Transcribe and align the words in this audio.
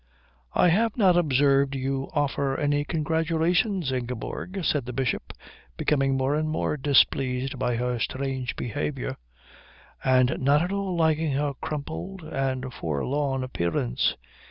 "I 0.55 0.69
have 0.69 0.97
not 0.97 1.15
observed 1.15 1.75
you 1.75 2.09
offer 2.15 2.57
any 2.59 2.83
congratulations, 2.83 3.91
Ingeborg," 3.91 4.63
said 4.65 4.87
the 4.87 4.93
Bishop, 4.93 5.31
becoming 5.77 6.17
more 6.17 6.33
and 6.33 6.49
more 6.49 6.75
displeased 6.75 7.59
by 7.59 7.75
her 7.75 7.99
strange 7.99 8.55
behaviour, 8.55 9.17
and 10.03 10.39
not 10.39 10.63
at 10.63 10.71
all 10.71 10.95
liking 10.95 11.33
her 11.33 11.53
crumpled 11.53 12.23
and 12.23 12.73
forlorn 12.73 13.43
appearance. 13.43 14.15